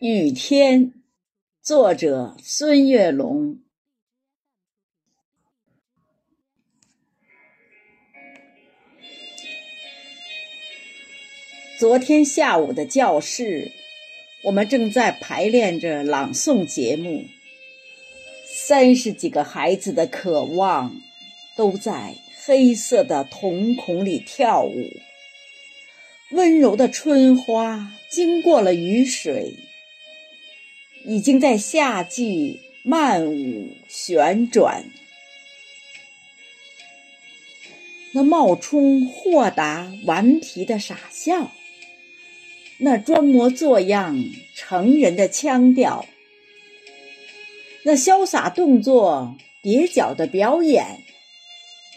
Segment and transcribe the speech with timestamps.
[0.00, 0.94] 雨天，
[1.62, 3.58] 作者孙月龙。
[11.78, 13.72] 昨天下午的教室，
[14.44, 17.26] 我们正在排练着朗诵节目。
[18.46, 20.98] 三十几个孩子的渴望，
[21.58, 22.14] 都在
[22.46, 24.82] 黑色的瞳孔里跳舞。
[26.30, 29.54] 温柔的春花，经过了雨水。
[31.10, 34.84] 已经在夏季漫舞旋转，
[38.12, 41.50] 那冒充豁达顽皮的傻笑，
[42.78, 46.06] 那装模作样成人的腔调，
[47.82, 51.00] 那潇洒动作蹩脚的表演，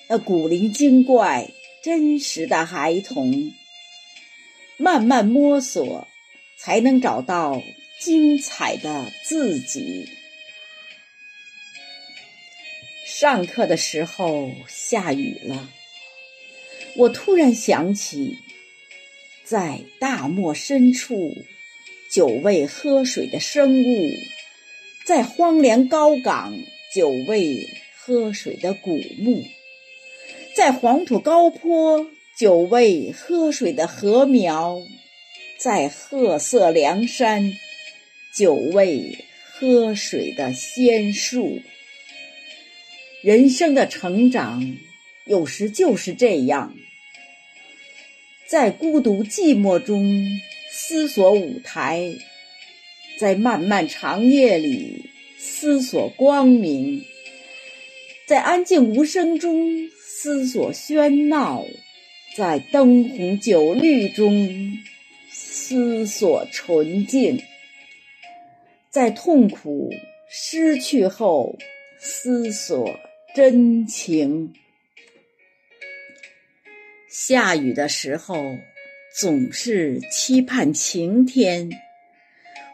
[0.10, 1.52] 那古灵精怪
[1.84, 3.54] 真实的孩童，
[4.78, 6.08] 慢慢摸索，
[6.58, 7.62] 才能找到。
[8.04, 10.10] 精彩的自己。
[13.06, 15.70] 上课的时候下雨了，
[16.98, 18.40] 我突然想起，
[19.46, 21.34] 在大漠深处，
[22.12, 24.10] 久未喝水的生物；
[25.06, 26.60] 在荒凉高岗，
[26.94, 29.46] 久未喝水的古墓；
[30.58, 32.06] 在黄土高坡，
[32.38, 34.86] 久未喝水的禾苗；
[35.58, 37.58] 在褐色梁山。
[38.36, 41.62] 久未喝水的仙树，
[43.22, 44.76] 人生的成长
[45.26, 46.76] 有时就是这样，
[48.48, 50.26] 在孤独寂寞中
[50.72, 52.16] 思索舞台，
[53.20, 57.06] 在漫漫长夜里思索光明，
[58.26, 61.68] 在安静无声中思索喧闹，
[62.36, 64.80] 在灯红酒绿中
[65.30, 67.40] 思索纯净。
[68.94, 69.90] 在痛苦
[70.30, 71.58] 失去后，
[71.98, 73.00] 思索
[73.34, 74.54] 真情。
[77.10, 78.56] 下雨的时候，
[79.20, 81.72] 总是期盼晴天。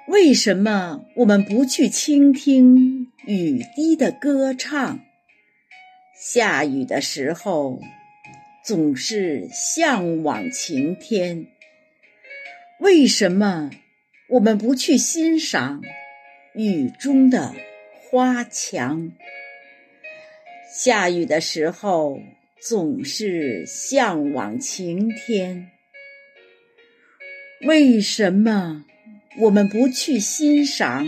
[0.09, 4.99] 为什么我们不去倾听雨滴的歌唱？
[6.21, 7.79] 下雨的时候，
[8.65, 11.47] 总是向往晴天。
[12.81, 13.71] 为什么
[14.31, 15.81] 我们不去欣赏？
[16.61, 17.55] 雨中的
[18.01, 19.13] 花墙，
[20.75, 22.19] 下雨的时候
[22.59, 25.71] 总是向往晴天。
[27.61, 28.83] 为什么
[29.37, 31.07] 我们不去欣赏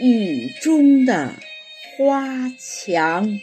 [0.00, 1.34] 雨中的
[1.98, 3.38] 花墙？